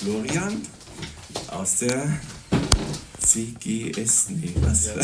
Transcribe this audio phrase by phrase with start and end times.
[0.00, 0.62] Florian
[1.48, 2.18] aus der
[3.18, 4.86] CGS, nee, was?
[4.86, 4.94] Ja,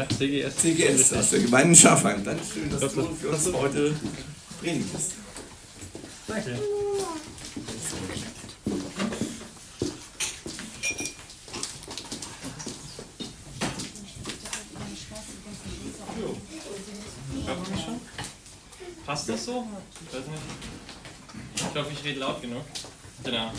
[0.00, 0.56] ja CGS.
[0.56, 2.24] CGS, aus der Gemeinde Schafheim.
[2.24, 3.94] Dann schön, dass du für uns heute
[4.60, 5.12] predigst.
[6.26, 6.58] Danke.
[19.06, 19.66] Passt das so?
[20.08, 20.42] Ich weiß nicht.
[21.54, 22.64] Ich glaube, ich rede laut genug.
[23.22, 23.52] Genau.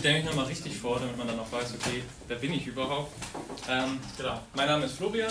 [0.00, 2.66] Ich stelle mich nochmal richtig vor, damit man dann auch weiß, okay, wer bin ich
[2.66, 3.12] überhaupt?
[3.68, 4.40] Ähm, genau.
[4.54, 5.30] Mein Name ist Florian.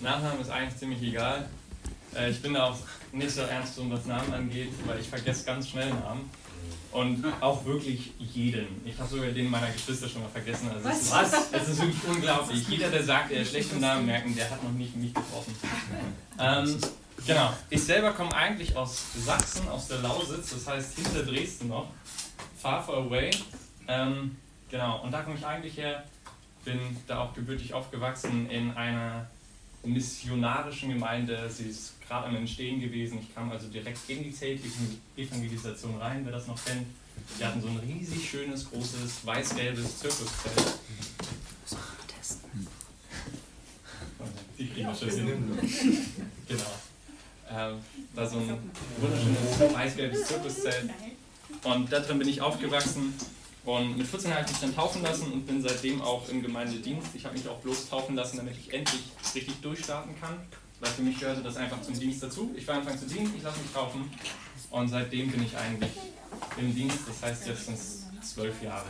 [0.00, 1.48] Nachname ist eigentlich ziemlich egal.
[2.14, 2.76] Äh, ich bin da auch
[3.12, 6.28] nicht so ernst, was Namen angeht, weil ich vergesse ganz schnell Namen.
[6.92, 8.66] Und auch wirklich jeden.
[8.84, 10.70] Ich habe sogar den meiner Geschwister schon mal vergessen.
[10.70, 12.68] Also es, ist, es ist wirklich unglaublich.
[12.68, 15.56] Jeder, der sagt, er schlechte Namen merken, der hat noch nicht mich getroffen.
[16.38, 16.78] Ähm,
[17.26, 17.54] genau.
[17.70, 21.86] Ich selber komme eigentlich aus Sachsen, aus der Lausitz, das heißt hinter Dresden noch.
[22.60, 23.30] Far, far away.
[23.88, 24.36] Ähm,
[24.70, 25.02] genau.
[25.02, 26.04] Und da komme ich eigentlich her.
[26.64, 29.26] Bin da auch gebürtig aufgewachsen in einer
[29.82, 31.48] missionarischen Gemeinde.
[31.48, 33.18] Sie ist gerade am Entstehen gewesen.
[33.20, 36.86] Ich kam also direkt in die Zeltevangelisation rein, wer das noch kennt.
[37.36, 40.78] Wir hatten so ein riesig schönes, großes, weiß-gelbes Zirkuszelt.
[44.58, 45.58] Die kriegen wir schon hin.
[46.48, 46.72] Genau.
[47.50, 47.78] Ähm,
[48.14, 48.58] da so ein
[48.98, 50.90] wunderschönes weiß-gelbes Zirkuszelt.
[51.62, 53.14] Und da drin bin ich aufgewachsen.
[53.68, 57.08] Und mit 14 habe ich mich dann taufen lassen und bin seitdem auch im Gemeindedienst.
[57.12, 59.02] Ich habe mich auch bloß taufen lassen, damit ich endlich
[59.34, 60.40] richtig durchstarten kann.
[60.80, 62.50] Weil für mich gehörte das einfach zum Dienst dazu.
[62.56, 64.10] Ich war Anfang zu dienen, ich lasse mich taufen.
[64.70, 65.90] Und seitdem bin ich eigentlich
[66.56, 67.00] im Dienst.
[67.06, 68.86] Das heißt, jetzt sind es zwölf Jahre,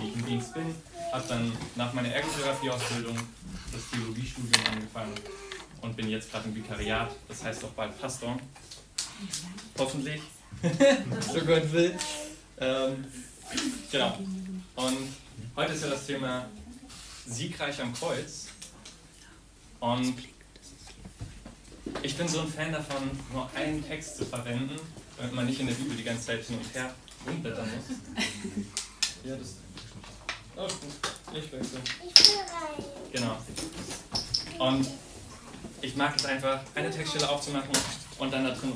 [0.00, 0.76] die ich im Dienst bin.
[1.12, 3.16] Habe dann nach meiner Ergotherapie-Ausbildung
[3.72, 5.14] das Theologiestudium angefangen
[5.80, 7.10] und bin jetzt gerade im Vikariat.
[7.26, 8.38] Das heißt auch bald Pastor.
[9.76, 10.22] Hoffentlich.
[11.32, 11.98] so Gott will.
[12.60, 13.06] Ähm,
[13.90, 14.18] genau.
[14.76, 15.14] Und
[15.56, 16.46] heute ist ja das Thema
[17.26, 18.48] Siegreich am Kreuz.
[19.80, 20.14] Und
[22.02, 24.78] ich bin so ein Fan davon, nur einen Text zu verwenden,
[25.16, 26.94] damit man nicht in der Bibel die ganze Zeit hin und her
[27.26, 28.24] rumblättern muss.
[29.24, 29.56] Ja, das.
[30.56, 30.66] Oh,
[31.34, 31.80] ich wechsle.
[33.12, 33.36] Genau.
[34.58, 34.86] Und
[35.82, 37.70] ich mag es einfach, eine Textstelle aufzumachen
[38.18, 38.72] und dann da drin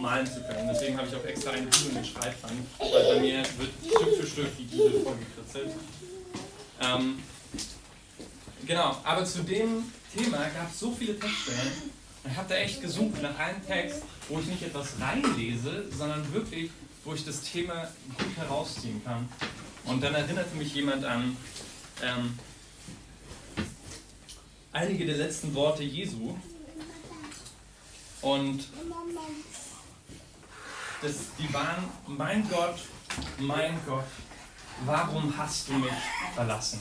[0.00, 0.68] rummalen zu können.
[0.72, 4.26] Deswegen habe ich auch extra eine Bibel mit Schreibband, weil bei mir wird Stück für
[4.26, 5.74] Stück die Bibel vorgekritzelt.
[6.80, 7.22] Ähm,
[8.66, 9.84] genau, aber zu dem
[10.16, 11.72] Thema gab es so viele Textstellen,
[12.28, 16.70] ich habe da echt gesucht nach einem Text, wo ich nicht etwas reinlese, sondern wirklich,
[17.04, 17.88] wo ich das Thema
[18.18, 19.28] gut herausziehen kann.
[19.84, 21.36] Und dann erinnerte mich jemand an
[22.02, 22.38] ähm,
[24.72, 26.36] einige der letzten Worte Jesu.
[28.20, 28.68] Und
[31.02, 32.76] das, die waren, mein Gott,
[33.38, 34.04] mein Gott,
[34.84, 35.92] warum hast du mich
[36.34, 36.80] verlassen?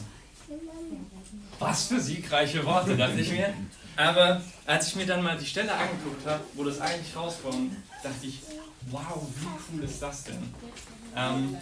[1.60, 3.54] Was für siegreiche Worte, dachte ich mir.
[3.96, 8.26] Aber als ich mir dann mal die Stelle angeguckt habe, wo das eigentlich rauskommt, dachte
[8.26, 8.42] ich,
[8.90, 10.54] wow, wie cool ist das denn?
[11.16, 11.58] Ähm,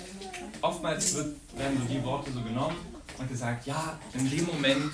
[0.61, 2.77] oftmals wird, werden so die Worte so genommen
[3.17, 4.93] und gesagt, ja, in dem Moment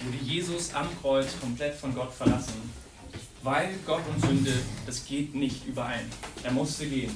[0.00, 2.70] wurde Jesus am Kreuz komplett von Gott verlassen,
[3.44, 4.54] weil Gott und Sünde,
[4.86, 6.10] das geht nicht überein.
[6.42, 7.14] Er musste gehen.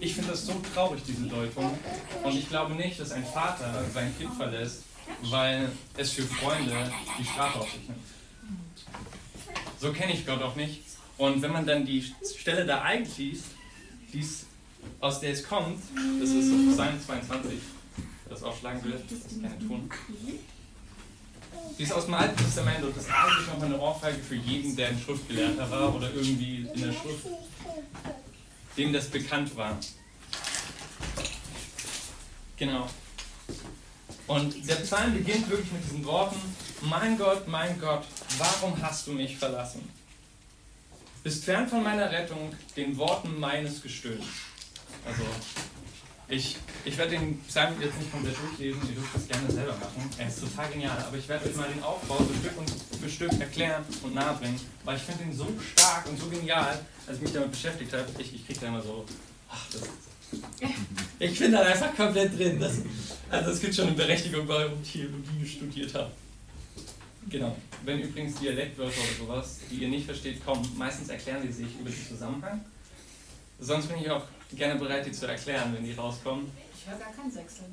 [0.00, 1.76] Ich finde das so traurig, diese Deutung.
[2.22, 4.84] Und ich glaube nicht, dass ein Vater sein Kind verlässt,
[5.24, 7.98] weil es für Freunde die Strafe auf sich nimmt.
[9.80, 10.82] So kenne ich Gott auch nicht.
[11.18, 12.04] Und wenn man dann die
[12.38, 13.44] Stelle da eigentlich liest,
[14.12, 14.46] dies,
[15.00, 15.80] aus der es kommt,
[16.20, 17.58] das ist Psalm 22,
[18.28, 19.90] das aufschlagen will, das kann ich tun.
[21.78, 24.76] Die ist aus dem Alten Testament und das ist eigentlich nochmal eine Ohrfeige für jeden,
[24.76, 27.26] der ein Schriftgelehrter war oder irgendwie in der Schrift,
[28.76, 29.76] dem das bekannt war.
[32.56, 32.88] Genau.
[34.26, 36.40] Und der Psalm beginnt wirklich mit diesen Worten,
[36.82, 38.04] mein Gott, mein Gott,
[38.38, 39.88] warum hast du mich verlassen?
[41.22, 44.24] Bist fern von meiner Rettung, den Worten meines Gestöhns.
[45.04, 45.22] Also,
[46.28, 50.10] ich, ich werde den Psalm jetzt nicht komplett durchlesen, ihr dürft das gerne selber machen.
[50.18, 52.70] Er ist total genial, aber ich werde euch mal den Aufbau so Stück und
[53.00, 57.16] für Stück erklären und nahebringen, weil ich finde ihn so stark und so genial, als
[57.18, 58.06] ich mich damit beschäftigt habe.
[58.18, 59.04] Ich, ich kriege da immer so,
[59.50, 59.82] ach, das,
[61.18, 62.58] ich bin da einfach komplett drin.
[62.58, 62.80] Das,
[63.30, 66.10] also es gibt schon eine Berechtigung, warum ich Theologie studiert habe.
[67.28, 67.56] Genau.
[67.84, 71.90] Wenn übrigens Dialektwörter oder sowas, die ihr nicht versteht, kommen, meistens erklären die sich über
[71.90, 72.64] den Zusammenhang.
[73.58, 74.22] Sonst bin ich auch
[74.54, 76.50] gerne bereit, die zu erklären, wenn die rauskommen.
[76.76, 77.64] Ich höre gar kein Sechstel.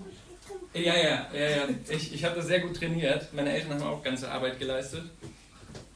[0.73, 1.69] Ja, ja, ja, ja.
[1.89, 3.33] Ich, ich habe das sehr gut trainiert.
[3.33, 5.03] Meine Eltern haben auch ganze Arbeit geleistet.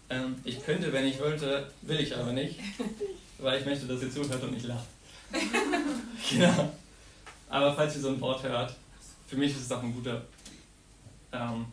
[0.10, 2.60] Ähm, ich könnte, wenn ich wollte, will ich aber nicht,
[3.40, 4.86] weil ich möchte, dass ihr zuhört und nicht lacht.
[6.30, 6.72] genau.
[7.50, 8.76] Aber falls ihr so ein Wort hört,
[9.28, 10.22] für mich ist es auch ein guter,
[11.32, 11.66] ähm,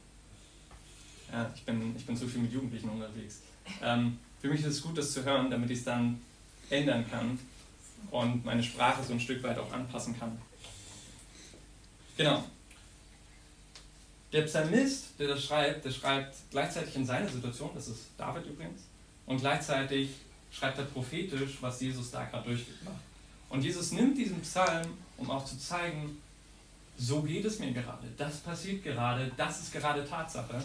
[1.31, 3.43] ja, ich bin, ich bin zu viel mit Jugendlichen unterwegs.
[3.82, 6.20] Ähm, für mich ist es gut, das zu hören, damit ich es dann
[6.70, 7.38] ändern kann
[8.11, 10.41] und meine Sprache so ein Stück weit auch anpassen kann.
[12.17, 12.45] Genau.
[14.33, 18.83] Der Psalmist, der das schreibt, der schreibt gleichzeitig in seine Situation, das ist David übrigens,
[19.27, 20.11] und gleichzeitig
[20.51, 22.97] schreibt er prophetisch, was Jesus da gerade durchgemacht.
[23.51, 24.87] Und Jesus nimmt diesen Psalm,
[25.19, 26.17] um auch zu zeigen,
[26.97, 30.63] so geht es mir gerade, das passiert gerade, das ist gerade Tatsache.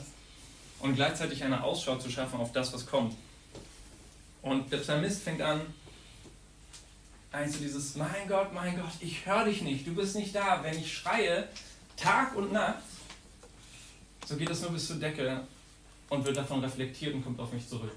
[0.80, 3.16] Und gleichzeitig eine Ausschau zu schaffen auf das, was kommt.
[4.42, 5.62] Und der Psalmist fängt an,
[7.32, 10.64] eigentlich so dieses, mein Gott, mein Gott, ich höre dich nicht, du bist nicht da.
[10.64, 11.48] Wenn ich schreie,
[11.96, 12.84] Tag und Nacht,
[14.26, 15.42] so geht es nur bis zur Decke
[16.10, 17.92] und wird davon reflektiert und kommt auf mich zurück.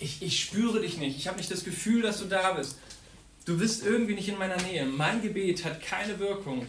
[0.00, 2.78] Ich, ich spüre dich nicht, ich habe nicht das Gefühl, dass du da bist.
[3.44, 4.84] Du bist irgendwie nicht in meiner Nähe.
[4.84, 6.66] Mein Gebet hat keine Wirkung.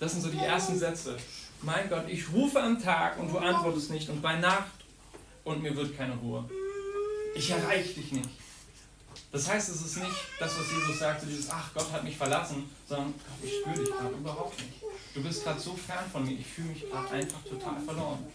[0.00, 1.16] Das sind so die ersten Sätze.
[1.62, 4.72] Mein Gott, ich rufe am Tag und du antwortest nicht und bei Nacht
[5.44, 6.48] und mir wird keine Ruhe.
[7.34, 8.28] Ich erreiche dich nicht.
[9.30, 12.16] Das heißt, es ist nicht das, was Jesus sagt, so dieses, ach, Gott hat mich
[12.16, 14.80] verlassen, sondern Gott, ich spüre dich gerade überhaupt nicht.
[15.14, 18.26] Du bist gerade so fern von mir, ich fühle mich gerade einfach total verloren.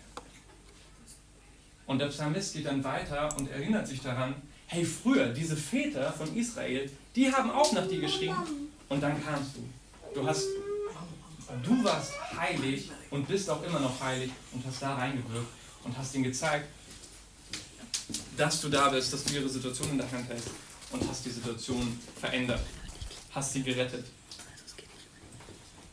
[1.88, 4.36] Und der Psalmist geht dann weiter und erinnert sich daran,
[4.68, 8.36] hey, früher, diese Väter von Israel, die haben auch nach dir geschrien
[8.88, 9.68] und dann kamst du.
[10.14, 10.46] Du hast,
[11.64, 15.48] du warst heilig und bist auch immer noch heilig und hast da reingewirkt
[15.84, 16.68] und hast ihnen gezeigt,
[18.38, 20.50] dass du da bist, dass du ihre Situation in der Hand hältst
[20.94, 22.62] und hast die Situation verändert,
[23.32, 24.06] hast sie gerettet.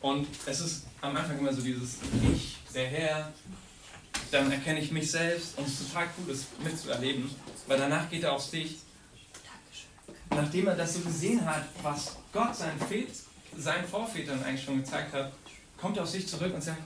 [0.01, 1.99] Und es ist am Anfang immer so dieses
[2.33, 3.33] Ich, der Herr,
[4.31, 7.31] dann erkenne ich mich selbst und es ist total cool, das mitzuerleben,
[7.67, 8.79] weil danach geht er auf dich.
[10.31, 13.13] Nachdem er das so gesehen hat, was Gott seinen, Väter,
[13.57, 15.33] seinen Vorvätern eigentlich schon gezeigt hat,
[15.77, 16.83] kommt er auf sich zurück und sagt,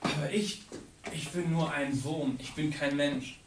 [0.00, 0.62] aber ich,
[1.12, 3.38] ich bin nur ein Wurm, ich bin kein Mensch.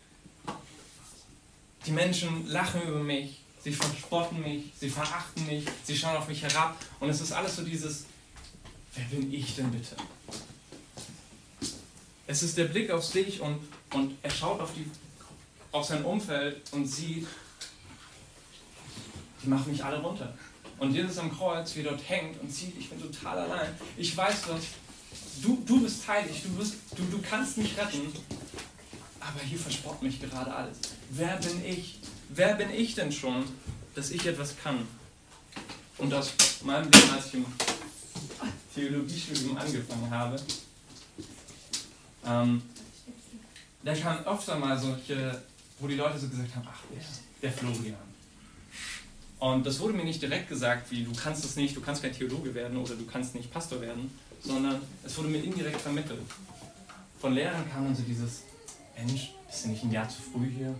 [1.85, 6.41] Die Menschen lachen über mich, sie verspotten mich, sie verachten mich, sie schauen auf mich
[6.41, 8.05] herab und es ist alles so dieses,
[8.95, 9.95] wer bin ich denn bitte?
[12.27, 13.59] Es ist der Blick auf sich und,
[13.93, 14.89] und er schaut auf, die,
[15.71, 17.27] auf sein Umfeld und sieht,
[19.43, 20.33] die machen mich alle runter.
[20.77, 23.75] Und Jesus am Kreuz, wie er dort hängt und sieht, ich bin total allein.
[23.97, 24.59] Ich weiß doch,
[25.41, 28.13] du, du bist heilig, du, bist, du, du kannst mich retten,
[29.19, 30.77] aber hier verspottet mich gerade alles.
[31.09, 31.99] Wer bin ich?
[32.29, 33.43] Wer bin ich denn schon,
[33.95, 34.87] dass ich etwas kann?
[35.97, 36.33] Und aus
[36.63, 37.45] meinem Leben, als ich im
[38.75, 40.39] Theologiestudium angefangen habe,
[42.25, 42.61] ähm,
[43.83, 45.41] da kamen öfter mal solche,
[45.79, 47.01] wo die Leute so gesagt haben, ach, der,
[47.41, 47.97] der Florian.
[49.39, 52.13] Und das wurde mir nicht direkt gesagt, wie du kannst es nicht, du kannst kein
[52.13, 54.11] Theologe werden oder du kannst nicht Pastor werden,
[54.43, 56.21] sondern es wurde mir indirekt vermittelt.
[57.19, 58.43] Von Lehrern kam dann so dieses,
[58.95, 60.75] Mensch, bist du nicht ein Jahr zu früh hier?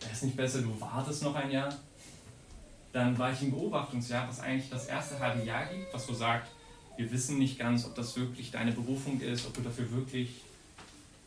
[0.00, 1.74] Wäre es nicht besser, du wartest noch ein Jahr?
[2.92, 6.48] Dann war ich im Beobachtungsjahr, was eigentlich das erste halbe Jahr gibt, was so sagt,
[6.96, 10.42] wir wissen nicht ganz, ob das wirklich deine Berufung ist, ob du dafür wirklich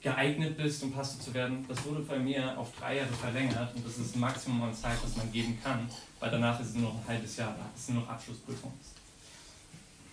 [0.01, 1.63] geeignet bist, um Pastor zu werden.
[1.68, 4.97] Das wurde bei mir auf drei Jahre verlängert und das ist das Maximum an Zeit,
[5.03, 5.88] was man geben kann,
[6.19, 8.73] weil danach ist es nur noch ein halbes Jahr, da ist nur noch Abschlussprüfung.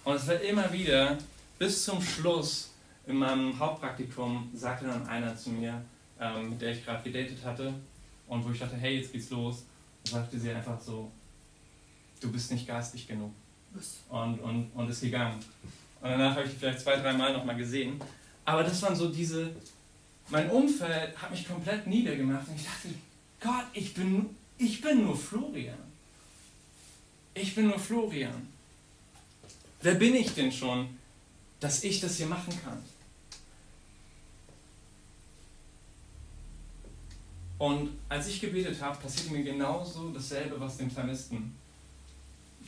[0.05, 1.17] Und es wird immer wieder,
[1.59, 2.71] bis zum Schluss
[3.07, 5.83] in meinem Hauptpraktikum, sagte dann einer zu mir,
[6.21, 7.73] ähm, mit der ich gerade gedatet hatte
[8.29, 9.65] und wo ich dachte, hey, jetzt geht's los,
[10.05, 11.11] sagte sie einfach so,
[12.21, 13.33] du bist nicht geistig genug.
[14.09, 15.39] Und, und, und ist gegangen.
[16.01, 18.01] Und danach habe ich vielleicht zwei, drei Mal nochmal gesehen.
[18.45, 19.51] Aber das waren so diese,
[20.29, 22.89] mein Umfeld hat mich komplett niedergemacht und ich dachte,
[23.41, 25.79] Gott, ich bin, ich bin nur Florian.
[27.35, 28.49] Ich bin nur Florian.
[29.83, 30.89] Wer bin ich denn schon,
[31.61, 32.83] dass ich das hier machen kann?
[37.59, 41.55] Und als ich gebetet habe, passierte mir genauso dasselbe, was dem Psalmisten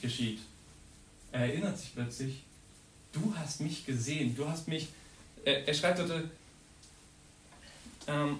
[0.02, 0.40] geschieht.
[1.30, 2.42] Er erinnert sich plötzlich,
[3.12, 4.88] du hast mich gesehen, du hast mich,
[5.44, 6.28] er, er schreibt heute,
[8.08, 8.38] ähm,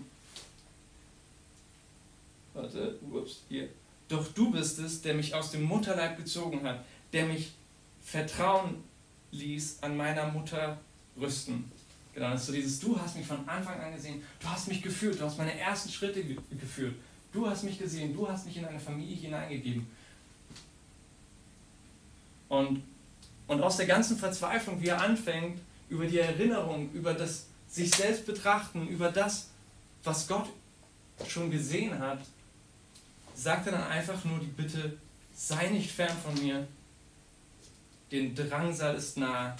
[2.52, 3.68] warte, ups, hier,
[4.08, 7.52] doch du bist es, der mich aus dem Mutterleib gezogen hat, der mich
[8.02, 8.82] vertrauen
[9.30, 10.80] ließ an meiner Mutter
[11.16, 11.70] rüsten.
[12.14, 14.82] Genau, das ist so dieses, du hast mich von Anfang an gesehen, du hast mich
[14.82, 16.94] geführt, du hast meine ersten Schritte ge geführt,
[17.32, 19.86] du hast mich gesehen, du hast mich in eine Familie hineingegeben.
[22.48, 22.82] Und,
[23.46, 28.26] und aus der ganzen Verzweiflung, wie er anfängt, über die Erinnerung, über das sich selbst
[28.26, 29.50] betrachten, über das,
[30.02, 30.48] was Gott
[31.28, 32.20] schon gesehen hat,
[33.36, 34.98] sagt er dann einfach nur die Bitte,
[35.32, 36.66] sei nicht fern von mir,
[38.10, 39.56] den Drangsal ist nahe,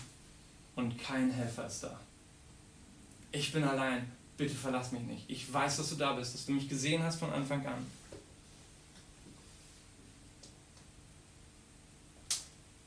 [0.76, 2.00] und kein Helfer ist da.
[3.32, 5.25] Ich bin allein, bitte verlass mich nicht.
[5.28, 7.87] Ich weiß, dass du da bist, dass du mich gesehen hast von Anfang an.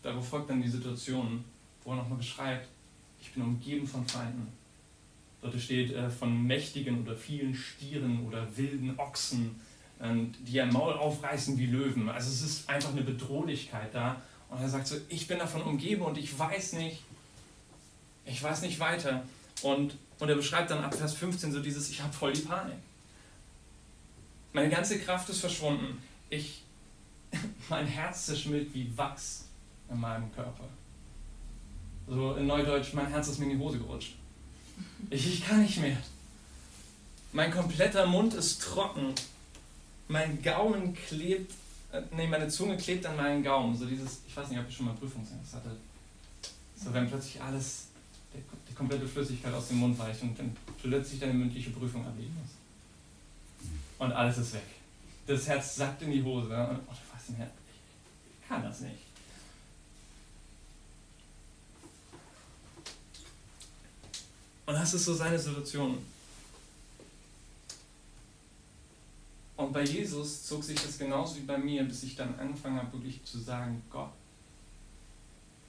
[0.02, 1.46] Darauf folgt dann die Situation,
[1.84, 2.68] wo er nochmal beschreibt,
[3.22, 4.52] ich bin umgeben von Feinden.
[5.42, 9.56] Dort steht äh, von mächtigen oder vielen Stieren oder wilden Ochsen,
[10.00, 10.14] äh,
[10.46, 12.10] die ihr Maul aufreißen wie Löwen.
[12.10, 14.22] Also es ist einfach eine Bedrohlichkeit da.
[14.50, 17.02] Und er sagt so, ich bin davon umgeben und ich weiß nicht,
[18.26, 19.24] ich weiß nicht weiter.
[19.62, 22.78] Und, und er beschreibt dann ab Vers 15 so dieses, ich habe voll die Panik.
[24.54, 26.02] Meine ganze Kraft ist verschwunden.
[26.30, 26.64] Ich,
[27.70, 29.44] mein Herz zerschmilzt wie Wachs
[29.90, 30.64] in meinem Körper.
[32.08, 34.16] So in Neudeutsch, mein Herz ist mir in die Hose gerutscht.
[35.10, 35.98] Ich, ich kann nicht mehr.
[37.34, 39.14] Mein kompletter Mund ist trocken.
[40.08, 41.52] Mein Gaumen klebt,
[41.92, 43.76] äh, nee, meine Zunge klebt an meinen Gaumen.
[43.76, 45.78] So dieses, ich weiß nicht, ob ihr schon mal Prüfungsangst hattet.
[46.78, 47.88] So wenn plötzlich alles,
[48.34, 52.34] die, die komplette Flüssigkeit aus dem Mund weicht und dann plötzlich deine mündliche Prüfung ablegen
[52.42, 52.52] muss.
[54.00, 54.64] Und alles ist weg.
[55.28, 56.48] Das Herz sackt in die Hose.
[56.48, 57.42] Und, oh, du weißt nicht,
[58.42, 58.96] ich kann das nicht.
[64.66, 65.98] Und das ist so seine Situation.
[69.56, 72.94] Und bei Jesus zog sich das genauso wie bei mir, bis ich dann angefangen habe,
[72.94, 74.12] wirklich zu sagen, Gott,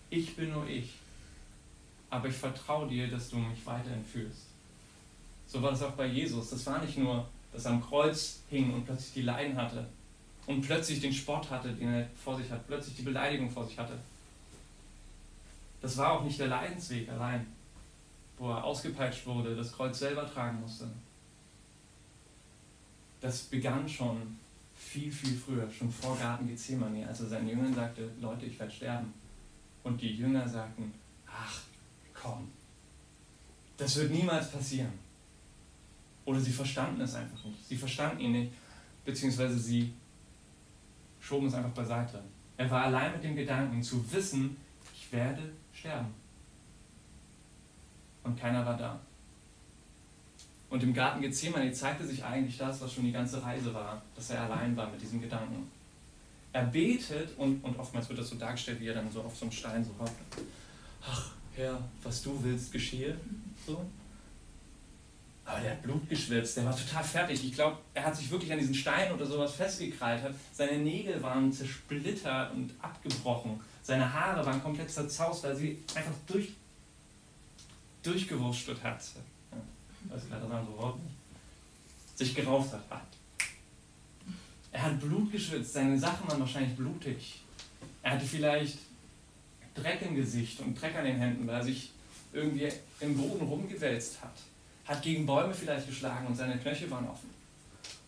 [0.09, 0.95] ich bin nur ich,
[2.15, 4.47] aber ich vertraue dir, dass du mich weiterhin führst.
[5.47, 6.51] So war das auch bei Jesus.
[6.51, 9.87] Das war nicht nur, dass er am Kreuz hing und plötzlich die Leiden hatte
[10.47, 13.79] und plötzlich den Spott hatte, den er vor sich hat, plötzlich die Beleidigung vor sich
[13.79, 13.99] hatte.
[15.81, 17.47] Das war auch nicht der Leidensweg allein
[18.39, 20.89] wo er ausgepeitscht wurde, das Kreuz selber tragen musste.
[23.21, 24.39] Das begann schon
[24.77, 28.73] viel, viel früher, schon vor Garten Gethsemane, als er seinen Jüngern sagte, Leute, ich werde
[28.73, 29.15] sterben.
[29.83, 30.93] Und die Jünger sagten,
[31.27, 31.61] ach,
[32.25, 32.49] komm,
[33.77, 34.93] das wird niemals passieren.
[36.25, 37.67] Oder sie verstanden es einfach nicht.
[37.69, 38.53] Sie verstanden ihn nicht,
[39.05, 39.93] beziehungsweise sie
[41.21, 42.23] schoben es einfach beiseite.
[42.57, 44.57] Er war allein mit dem Gedanken zu wissen,
[44.95, 46.15] ich werde sterben
[48.23, 48.99] und keiner war da.
[50.71, 54.31] Und im Garten Gethsemane zeigte sich eigentlich das, was schon die ganze Reise war, dass
[54.31, 55.71] er allein war mit diesem Gedanken.
[56.53, 59.45] Er betet und, und oftmals wird das so dargestellt, wie er dann so auf so
[59.45, 60.13] einem Stein so hockt.
[61.07, 63.17] Ach, Herr, was du willst, geschehe.
[63.67, 63.85] So.
[65.45, 67.45] Aber der hat Blut geschwitzt, der war total fertig.
[67.45, 70.23] Ich glaube, er hat sich wirklich an diesen Stein oder sowas festgekrallt.
[70.53, 73.61] Seine Nägel waren zersplittert und abgebrochen.
[73.83, 76.55] Seine Haare waren komplett zerzaust, weil sie einfach durch
[78.03, 79.03] durchgewurschtelt hat.
[79.51, 81.17] Ja, weiß gerade das andere Wort nicht.
[82.17, 82.85] Sich gerauft hat.
[82.91, 83.01] Ah.
[84.73, 87.41] Er hat Blut geschwitzt, seine Sachen waren wahrscheinlich blutig.
[88.03, 88.79] Er hatte vielleicht
[89.75, 91.93] Dreck im Gesicht und Dreck an den Händen, weil er sich
[92.33, 92.69] irgendwie
[93.01, 94.35] im Boden rumgewälzt hat.
[94.85, 97.31] Hat gegen Bäume vielleicht geschlagen und seine Knöchel waren offen.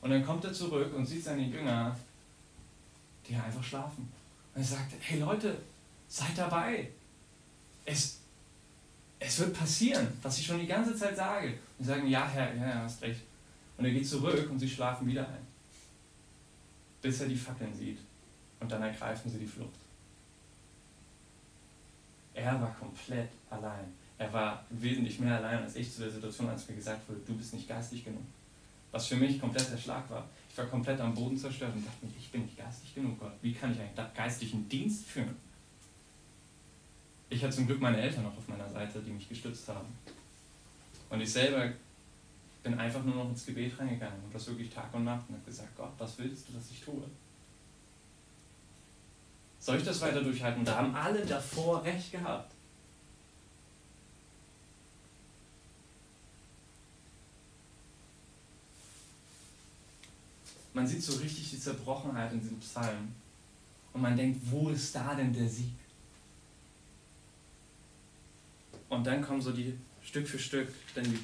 [0.01, 1.97] Und dann kommt er zurück und sieht seine Jünger,
[3.27, 4.09] die einfach schlafen.
[4.55, 5.57] Und er sagt, hey Leute,
[6.09, 6.89] seid dabei.
[7.85, 8.19] Es,
[9.19, 11.49] es wird passieren, was ich schon die ganze Zeit sage.
[11.79, 13.23] Und sie sagen, ja, Herr, ja, ja, hast recht.
[13.79, 15.47] Und er geht zurück und sie schlafen wieder ein.
[17.01, 17.99] Bis er die Fackeln sieht.
[18.61, 19.86] Und dann ergreifen sie die Flucht.
[22.47, 23.93] Er war komplett allein.
[24.17, 27.37] Er war wesentlich mehr allein als ich zu der Situation, als mir gesagt wurde, du
[27.37, 28.23] bist nicht geistig genug.
[28.93, 30.25] Was für mich komplett der Schlag war.
[30.49, 33.33] Ich war komplett am Boden zerstört und dachte mir, ich bin nicht geistig genug, Gott.
[33.43, 35.35] Wie kann ich eigentlich geistlichen Dienst führen?
[37.29, 39.89] ich hatte zum Glück meine Eltern noch auf meiner Seite, die mich gestützt haben.
[41.11, 41.69] Und ich selber
[42.63, 45.45] bin einfach nur noch ins Gebet reingegangen und das wirklich Tag und Nacht und habe
[45.45, 47.03] gesagt, Gott, was willst du, dass ich tue?
[49.67, 50.65] Soll ich das weiter durchhalten?
[50.65, 52.55] Da haben alle davor recht gehabt.
[60.73, 63.13] Man sieht so richtig die Zerbrochenheit in diesem Psalm.
[63.93, 65.75] Und man denkt, wo ist da denn der Sieg?
[68.89, 71.19] Und dann kommen so die Stück für Stück, die,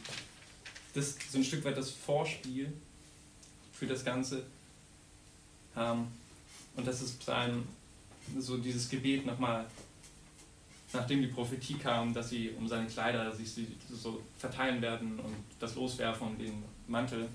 [0.95, 2.73] das, so ein Stück weit das Vorspiel
[3.73, 4.43] für das Ganze.
[5.77, 6.09] Ähm,
[6.75, 7.69] und das ist Psalm,
[8.39, 9.67] so dieses Gebet nochmal,
[10.93, 13.51] nachdem die Prophetie kam, dass sie um seine Kleider sich
[13.91, 17.29] so verteilen werden und das loswerfen um den Mantel,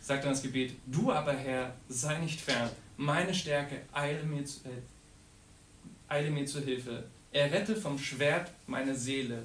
[0.00, 4.60] sagt dann das Gebet, du aber Herr, sei nicht fern, meine Stärke, eile mir, zu,
[4.68, 9.42] äh, eile mir zur Hilfe, errette vom Schwert meine Seele.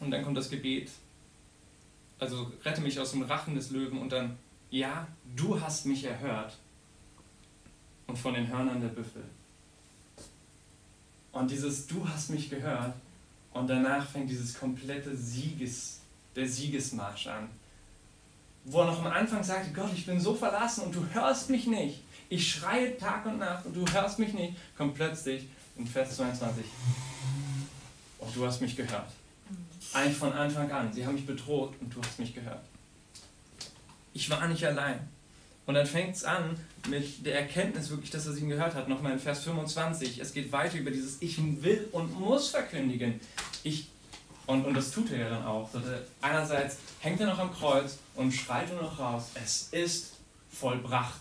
[0.00, 0.90] Und dann kommt das Gebet.
[2.18, 4.36] Also rette mich aus dem Rachen des Löwen und dann,
[4.70, 6.56] ja, du hast mich erhört.
[8.06, 9.24] Und von den Hörnern der Büffel.
[11.32, 12.94] Und dieses Du hast mich gehört,
[13.54, 16.00] Und danach fängt dieses komplette Sieges,
[16.34, 17.48] der Siegesmarsch an.
[18.64, 21.66] Wo er noch am Anfang sagte, Gott, ich bin so verlassen und du hörst mich
[21.68, 22.00] nicht.
[22.28, 24.56] Ich schreie Tag und Nacht und du hörst mich nicht.
[24.76, 25.46] Kommt plötzlich
[25.76, 26.64] in Vers 22.
[28.18, 29.08] Und du hast mich gehört.
[29.92, 30.92] Eigentlich von Anfang an.
[30.92, 32.64] Sie haben mich bedroht und du hast mich gehört.
[34.14, 34.98] Ich war nicht allein.
[35.66, 38.88] Und dann fängt es an mit der Erkenntnis wirklich, dass er sie gehört hat.
[38.88, 40.18] Nochmal in Vers 25.
[40.18, 43.18] Es geht weiter über dieses Ich will und muss verkündigen.
[43.62, 43.88] Ich,
[44.46, 45.70] und, und das tut er ja dann auch.
[46.20, 49.30] Einerseits hängt er noch am Kreuz und schreit nur noch raus.
[49.34, 50.14] Es ist
[50.50, 51.20] vollbracht.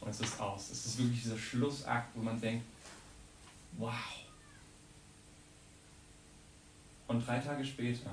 [0.00, 0.70] Und es ist aus.
[0.70, 2.64] Es ist wirklich dieser Schlussakt, wo man denkt,
[3.78, 3.92] wow.
[7.06, 8.10] Und drei Tage später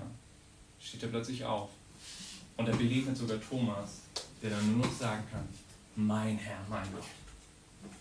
[0.79, 1.69] steht er plötzlich auf.
[2.57, 4.01] Und er begegnet sogar Thomas,
[4.41, 5.47] der dann nur noch sagen kann,
[5.95, 7.05] mein Herr, mein Gott.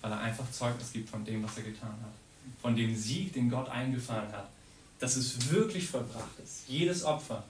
[0.01, 2.13] Weil er einfach Zeugnis gibt von dem, was er getan hat.
[2.61, 4.49] Von dem Sieg, den Gott eingefahren hat.
[4.99, 6.69] Dass es wirklich vollbracht ist.
[6.69, 7.45] Jedes Opfer.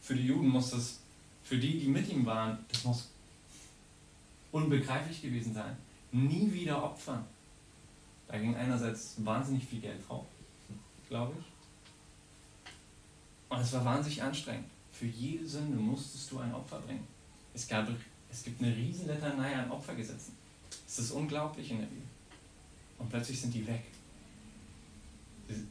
[0.00, 0.98] Für die Juden muss das,
[1.44, 3.08] für die, die mit ihm waren, das muss
[4.52, 5.76] unbegreiflich gewesen sein.
[6.12, 7.24] Nie wieder opfern.
[8.26, 10.26] Da ging einerseits wahnsinnig viel Geld drauf,
[11.08, 11.46] glaube ich.
[13.48, 14.66] Und es war wahnsinnig anstrengend.
[14.92, 17.06] Für jede Sünde musstest du ein Opfer bringen.
[17.58, 17.88] Es, gab,
[18.30, 20.32] es gibt eine riesen Litanei an Opfergesetzen.
[20.86, 22.06] Es ist unglaublich in der Bibel.
[22.98, 23.82] Und plötzlich sind die weg.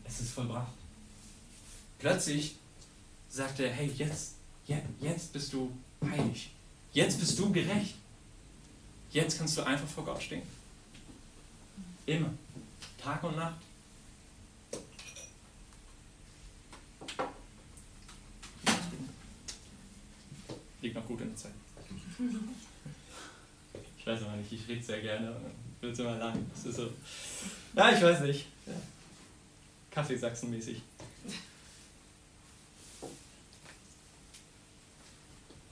[0.03, 0.73] Es ist vollbracht.
[1.97, 2.57] Plötzlich
[3.29, 4.33] sagt er, hey, jetzt,
[4.99, 5.71] jetzt bist du
[6.03, 6.51] heilig.
[6.91, 7.95] Jetzt bist du gerecht.
[9.11, 10.41] Jetzt kannst du einfach vor Gott stehen.
[12.05, 12.33] Immer.
[13.01, 13.61] Tag und Nacht.
[20.81, 21.53] Liegt noch gut in der Zeit.
[23.97, 26.33] Ich weiß aber nicht, ich rede sehr gerne und will es immer lang.
[26.53, 26.89] Das ist so.
[27.75, 28.47] Ja, ich weiß nicht.
[29.91, 30.81] Kaffeesachsen-mäßig.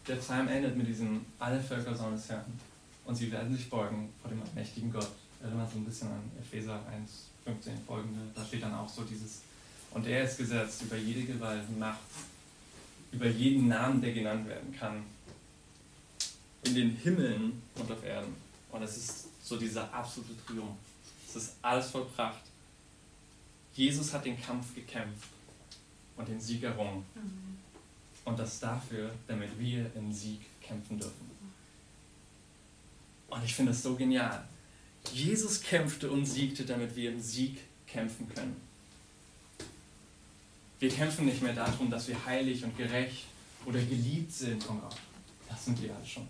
[0.08, 2.60] Der Psalm endet mit diesem Alle Völker sollen es hören
[3.06, 5.10] und sie werden sich beugen vor dem allmächtigen Gott.
[5.42, 7.12] Erinnert so ein bisschen an Epheser 1,
[7.44, 8.20] 15 folgende.
[8.36, 9.42] Da steht dann auch so dieses,
[9.92, 12.00] und er ist gesetzt über jede Gewalt, Macht,
[13.12, 15.04] über jeden Namen, der genannt werden kann,
[16.66, 18.36] in den Himmeln und auf Erden.
[18.72, 20.78] Und es ist so dieser absolute Triumph.
[21.28, 22.42] Es ist alles vollbracht.
[23.74, 25.30] Jesus hat den Kampf gekämpft
[26.18, 27.06] und den Sieg errungen.
[28.24, 31.30] Und das dafür, damit wir im Sieg kämpfen dürfen.
[33.28, 34.48] Und ich finde das so genial.
[35.14, 38.56] Jesus kämpfte und siegte, damit wir im Sieg kämpfen können.
[40.80, 43.26] Wir kämpfen nicht mehr darum, dass wir heilig und gerecht
[43.66, 44.96] oder geliebt sind von Gott.
[45.50, 46.28] Das sind wir alle schon.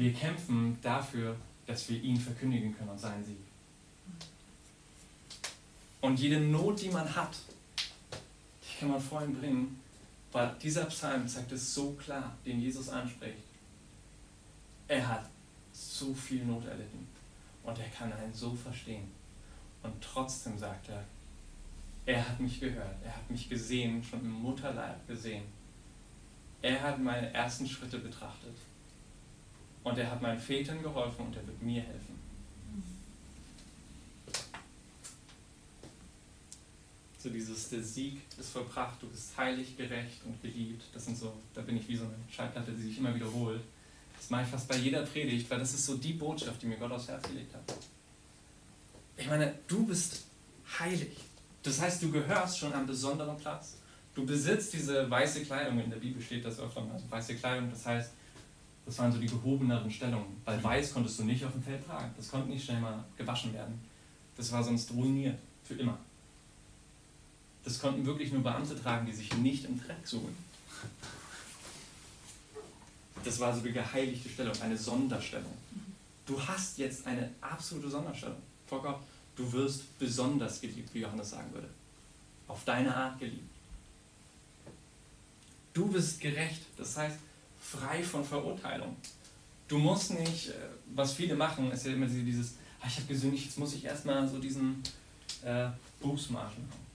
[0.00, 1.36] Wir kämpfen dafür,
[1.66, 3.36] dass wir ihn verkündigen können und seinen Sieg.
[6.00, 7.36] Und jede Not, die man hat,
[8.62, 9.78] die kann man vor ihm bringen,
[10.32, 13.42] weil dieser Psalm zeigt es so klar, den Jesus anspricht.
[14.88, 15.28] Er hat
[15.70, 17.06] so viel Not erlitten
[17.62, 19.06] und er kann einen so verstehen.
[19.82, 21.04] Und trotzdem sagt er,
[22.06, 25.44] er hat mich gehört, er hat mich gesehen, schon im Mutterleib gesehen.
[26.62, 28.56] Er hat meine ersten Schritte betrachtet.
[29.82, 32.18] Und er hat meinen Vätern geholfen und er wird mir helfen.
[37.18, 40.84] So dieses, der Sieg ist vollbracht, du bist heilig, gerecht und geliebt.
[40.94, 43.60] Das sind so, da bin ich wie so eine Schallplatte, die sich immer wiederholt.
[44.16, 46.76] Das mache ich fast bei jeder Predigt, weil das ist so die Botschaft, die mir
[46.76, 47.74] Gott aufs Herz gelegt hat.
[49.16, 50.24] Ich meine, du bist
[50.78, 51.18] heilig.
[51.62, 53.76] Das heißt, du gehörst schon an besonderen Platz.
[54.14, 57.70] Du besitzt diese weiße Kleidung, in der Bibel steht das öfter mal, also weiße Kleidung,
[57.70, 58.12] das heißt,
[58.90, 62.12] das waren so die gehobeneren Stellungen, weil weiß konntest du nicht auf dem Feld tragen.
[62.16, 63.80] Das konnte nicht schnell mal gewaschen werden.
[64.36, 65.96] Das war sonst ruiniert, für immer.
[67.62, 70.36] Das konnten wirklich nur Beamte tragen, die sich nicht im Dreck suchen.
[73.22, 75.54] Das war so die geheiligte Stellung, eine Sonderstellung.
[76.26, 78.98] Du hast jetzt eine absolute Sonderstellung vor Gott.
[79.36, 81.68] Du wirst besonders geliebt, wie Johannes sagen würde.
[82.48, 83.54] Auf deine Art geliebt.
[85.74, 87.18] Du bist gerecht, das heißt
[87.60, 88.96] frei von Verurteilung.
[89.68, 90.52] Du musst nicht, äh,
[90.94, 94.26] was viele machen, ist ja immer dieses, ah, ich habe gesündigt, jetzt muss ich erstmal
[94.28, 94.82] so diesen
[95.44, 95.68] äh,
[96.00, 96.90] Bußmarschen haben.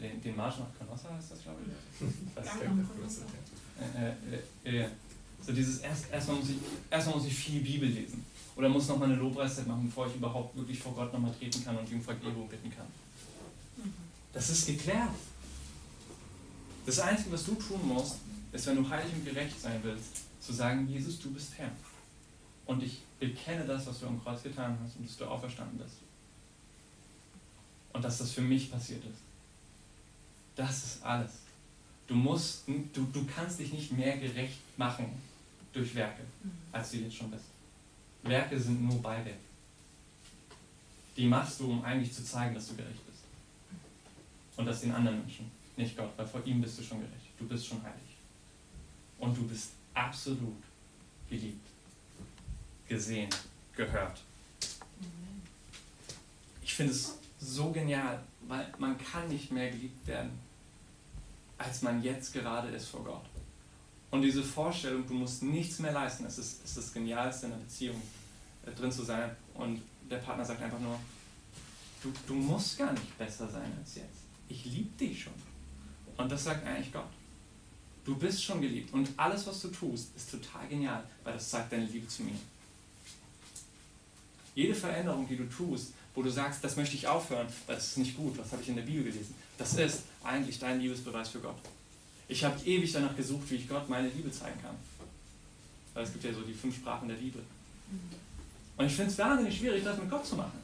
[0.00, 2.06] Den, den Marsch nach Canossa heißt das, glaube ich.
[2.34, 3.22] Das ist
[3.96, 4.88] äh, äh, äh,
[5.44, 6.56] so dieses, erst, erstmal, muss ich,
[6.90, 8.24] erstmal muss ich viel Bibel lesen.
[8.56, 11.76] Oder muss nochmal eine Lobpreiszeit machen, bevor ich überhaupt wirklich vor Gott nochmal treten kann
[11.76, 12.86] und ihm Vergebung bitten kann.
[14.32, 15.10] Das ist geklärt.
[16.84, 18.16] Das Einzige, was du tun musst,
[18.52, 21.70] ist, wenn du heilig und gerecht sein willst, zu sagen, Jesus, du bist Herr.
[22.66, 25.96] Und ich bekenne das, was du am Kreuz getan hast und dass du auferstanden bist.
[27.92, 29.20] und dass das für mich passiert ist.
[30.56, 31.32] Das ist alles.
[32.06, 35.06] Du musst, du, du kannst dich nicht mehr gerecht machen
[35.72, 36.22] durch Werke,
[36.72, 37.44] als du jetzt schon bist.
[38.22, 39.38] Werke sind nur Beiwerk.
[41.16, 43.24] Die machst du, um eigentlich zu zeigen, dass du gerecht bist.
[44.56, 47.26] Und das den anderen Menschen, nicht Gott, weil vor ihm bist du schon gerecht.
[47.38, 48.11] Du bist schon heilig.
[49.22, 50.60] Und du bist absolut
[51.30, 51.64] geliebt,
[52.88, 53.30] gesehen,
[53.76, 54.20] gehört.
[56.60, 60.32] Ich finde es so genial, weil man kann nicht mehr geliebt werden,
[61.56, 63.24] als man jetzt gerade ist vor Gott.
[64.10, 67.62] Und diese Vorstellung, du musst nichts mehr leisten, es ist, ist das Genialste in einer
[67.62, 68.02] Beziehung,
[68.66, 69.36] äh, drin zu sein.
[69.54, 70.98] Und der Partner sagt einfach nur,
[72.02, 74.24] du, du musst gar nicht besser sein als jetzt.
[74.48, 75.32] Ich liebe dich schon.
[76.16, 77.06] Und das sagt eigentlich Gott.
[78.04, 81.72] Du bist schon geliebt und alles, was du tust, ist total genial, weil das zeigt
[81.72, 82.34] deine Liebe zu mir.
[84.54, 87.98] Jede Veränderung, die du tust, wo du sagst, das möchte ich aufhören, weil das ist
[87.98, 91.38] nicht gut, was habe ich in der Bibel gelesen, das ist eigentlich dein Liebesbeweis für
[91.38, 91.56] Gott.
[92.28, 94.76] Ich habe ewig danach gesucht, wie ich Gott meine Liebe zeigen kann.
[95.94, 97.38] Weil es gibt ja so die fünf Sprachen der Liebe.
[98.76, 100.58] Und ich finde es wahnsinnig schwierig, das mit Gott zu machen.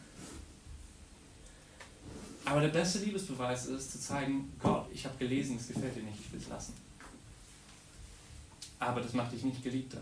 [2.44, 6.18] Aber der beste Liebesbeweis ist zu zeigen, Gott, ich habe gelesen, es gefällt dir nicht,
[6.18, 6.72] ich will es lassen.
[8.79, 10.01] Aber das macht dich nicht geliebter.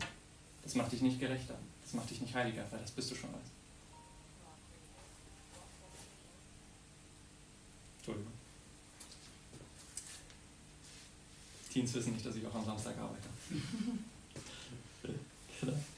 [0.63, 1.57] Das macht dich nicht gerechter.
[1.83, 3.49] Das macht dich nicht heiliger, weil das bist du schon alles.
[7.99, 8.33] Entschuldigung.
[11.73, 13.29] Teens wissen nicht, dass ich auch am Samstag arbeite.
[15.61, 15.73] genau.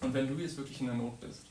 [0.00, 1.42] Und wenn du jetzt wirklich in der Not bist,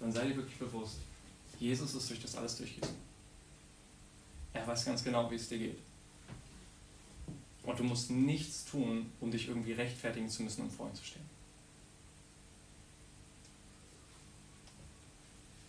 [0.00, 0.96] dann sei dir wirklich bewusst,
[1.60, 2.96] Jesus ist durch das alles durchgegangen.
[4.52, 5.78] Er weiß ganz genau, wie es dir geht.
[7.62, 11.04] Und du musst nichts tun, um dich irgendwie rechtfertigen zu müssen, um vor ihm zu
[11.04, 11.30] stehen.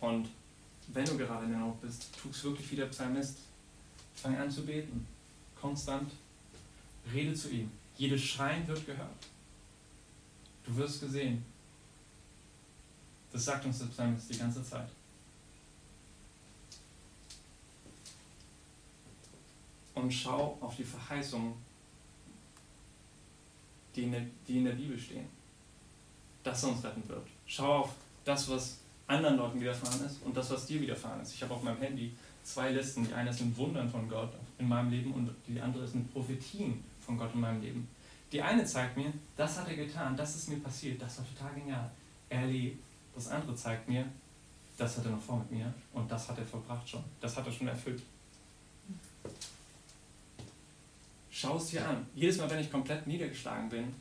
[0.00, 0.28] Und
[0.88, 3.38] wenn du gerade in der Not bist, tu es wirklich wie der Psalmist.
[4.14, 5.06] Fang an zu beten.
[5.58, 6.12] Konstant.
[7.12, 7.70] Rede zu ihm.
[7.96, 9.26] Jedes Schreien wird gehört.
[10.64, 11.44] Du wirst gesehen.
[13.32, 14.88] Das sagt uns der Psalmist die ganze Zeit.
[19.94, 21.54] Und schau auf die Verheißungen,
[23.94, 25.26] die in, der, die in der Bibel stehen.
[26.42, 27.26] Dass er uns retten wird.
[27.46, 31.34] Schau auf das, was anderen Leuten widerfahren ist und das, was dir widerfahren ist.
[31.34, 33.06] Ich habe auf meinem Handy zwei Listen.
[33.06, 37.18] Die eine ein Wundern von Gott in meinem Leben und die andere ein Prophetien von
[37.18, 37.88] Gott in meinem Leben.
[38.32, 41.54] Die eine zeigt mir, das hat er getan, das ist mir passiert, das war total
[41.54, 41.90] genial.
[42.30, 42.82] Lebt.
[43.14, 44.04] Das andere zeigt mir,
[44.76, 47.04] das hat er noch vor mit mir und das hat er vollbracht schon.
[47.20, 48.02] Das hat er schon erfüllt.
[51.36, 52.06] Schau es dir an.
[52.14, 53.92] Jedes Mal, wenn ich komplett niedergeschlagen bin,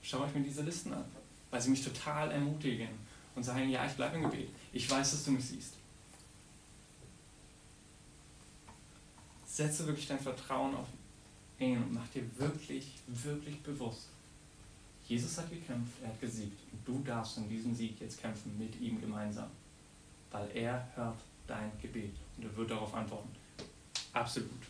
[0.00, 1.04] schaue ich mir diese Listen an,
[1.50, 2.90] weil sie mich total ermutigen
[3.34, 4.48] und sagen, ja, ich bleibe im Gebet.
[4.72, 5.74] Ich weiß, dass du mich siehst.
[9.44, 10.86] Setze wirklich dein Vertrauen auf
[11.58, 14.06] ihn und mach dir wirklich, wirklich bewusst,
[15.08, 16.60] Jesus hat gekämpft, er hat gesiegt.
[16.70, 19.50] Und du darfst in diesem Sieg jetzt kämpfen mit ihm gemeinsam.
[20.30, 23.30] Weil er hört dein Gebet und er wird darauf antworten.
[24.12, 24.62] Absolut.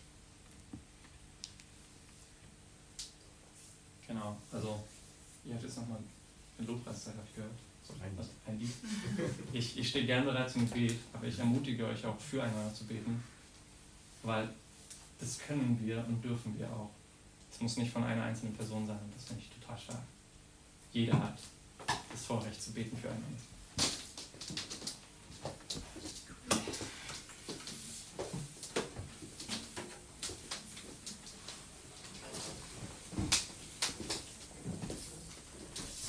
[4.13, 4.85] Genau, also
[5.47, 5.99] ihr habt jetzt nochmal
[6.59, 7.53] eine Lobpreiszeit, habe ich gehört.
[7.87, 8.71] So, was, ein Lied.
[9.53, 13.23] Ich, ich stehe gerne bereit zum Gebet, aber ich ermutige euch auch füreinander zu beten,
[14.23, 14.49] weil
[15.19, 16.91] das können wir und dürfen wir auch.
[17.51, 20.03] Es muss nicht von einer einzelnen Person sein, das finde ich total stark.
[20.93, 21.39] Jeder hat
[22.11, 23.39] das Vorrecht zu beten füreinander.